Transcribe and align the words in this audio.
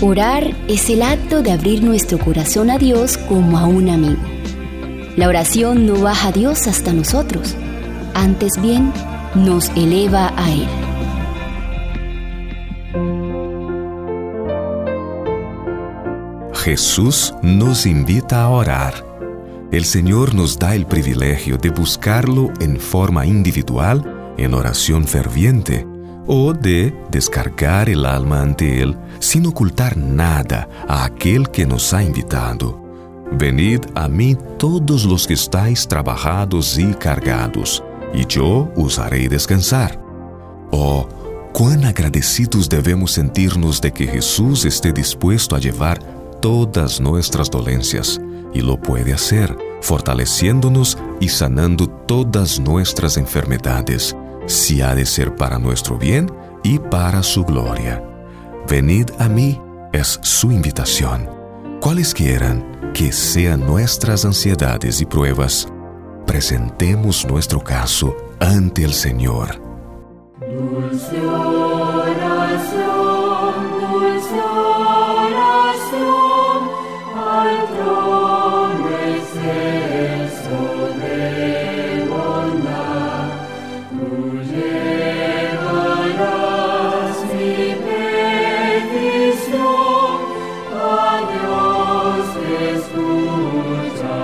Orar 0.00 0.54
es 0.68 0.90
el 0.90 1.02
acto 1.02 1.42
de 1.42 1.50
abrir 1.50 1.82
nuestro 1.82 2.20
corazón 2.20 2.70
a 2.70 2.78
Dios 2.78 3.18
como 3.18 3.58
a 3.58 3.66
un 3.66 3.88
amigo. 3.88 4.22
La 5.16 5.26
oración 5.26 5.86
no 5.86 6.00
baja 6.00 6.28
a 6.28 6.32
Dios 6.32 6.68
hasta 6.68 6.92
nosotros, 6.92 7.56
antes 8.14 8.62
bien 8.62 8.92
nos 9.34 9.70
eleva 9.70 10.32
a 10.36 10.52
Él. 10.52 10.68
Jesús 16.54 17.34
nos 17.42 17.84
invita 17.84 18.42
a 18.42 18.50
orar. 18.50 19.04
El 19.72 19.84
Señor 19.84 20.32
nos 20.32 20.60
da 20.60 20.76
el 20.76 20.86
privilegio 20.86 21.58
de 21.58 21.70
buscarlo 21.70 22.52
en 22.60 22.78
forma 22.78 23.26
individual, 23.26 24.34
en 24.38 24.54
oración 24.54 25.08
ferviente, 25.08 25.88
o 26.28 26.52
de 26.52 26.94
descargar 27.10 27.88
el 27.88 28.04
alma 28.04 28.42
ante 28.42 28.82
Él 28.82 28.96
sin 29.18 29.46
ocultar 29.46 29.96
nada 29.96 30.68
a 30.86 31.04
aquel 31.04 31.48
que 31.48 31.66
nos 31.66 31.92
ha 31.92 32.02
invitado. 32.02 32.78
Venid 33.32 33.80
a 33.94 34.08
mí 34.08 34.36
todos 34.58 35.04
los 35.04 35.26
que 35.26 35.34
estáis 35.34 35.88
trabajados 35.88 36.78
y 36.78 36.92
cargados, 36.94 37.82
y 38.14 38.26
yo 38.26 38.70
os 38.76 38.98
haré 38.98 39.28
descansar. 39.28 39.98
Oh, 40.70 41.08
cuán 41.52 41.84
agradecidos 41.84 42.68
debemos 42.68 43.12
sentirnos 43.12 43.80
de 43.80 43.92
que 43.92 44.06
Jesús 44.06 44.64
esté 44.64 44.92
dispuesto 44.92 45.56
a 45.56 45.58
llevar 45.58 45.98
todas 46.40 47.00
nuestras 47.00 47.50
dolencias, 47.50 48.20
y 48.54 48.60
lo 48.60 48.80
puede 48.80 49.12
hacer, 49.12 49.56
fortaleciéndonos 49.82 50.98
y 51.20 51.28
sanando 51.28 51.86
todas 51.86 52.60
nuestras 52.60 53.16
enfermedades 53.16 54.16
si 54.48 54.82
ha 54.82 54.94
de 54.94 55.06
ser 55.06 55.36
para 55.36 55.58
nuestro 55.58 55.98
bien 55.98 56.32
y 56.62 56.78
para 56.78 57.22
su 57.22 57.44
gloria. 57.44 58.02
Venid 58.68 59.10
a 59.18 59.28
mí 59.28 59.60
es 59.92 60.18
su 60.22 60.50
invitación. 60.50 61.28
Cuales 61.80 62.12
quieran 62.12 62.92
que 62.92 63.12
sean 63.12 63.60
nuestras 63.60 64.24
ansiedades 64.24 65.00
y 65.00 65.06
pruebas, 65.06 65.68
presentemos 66.26 67.24
nuestro 67.26 67.60
caso 67.60 68.16
ante 68.40 68.84
el 68.84 68.92
Señor. 68.92 69.60
Deus, 91.26 92.26
que 92.46 92.74
escuta 92.74 94.16